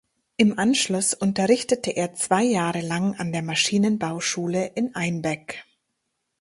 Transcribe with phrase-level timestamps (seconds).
[0.35, 5.63] Im Anschluss unterrichtete er zwei Jahre lang an der Maschinenbauschule in Einbeck.